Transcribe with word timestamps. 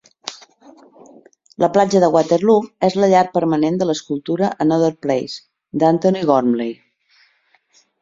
La 1.63 1.69
platja 1.75 2.01
de 2.05 2.09
Waterloo 2.15 2.65
és 2.89 2.97
la 3.03 3.11
llar 3.13 3.23
permanent 3.37 3.79
de 3.83 3.89
l'escultura 3.91 4.53
"Another 4.69 4.93
Place" 5.09 5.81
d'Antony 5.85 6.23
Gormley. 6.35 6.77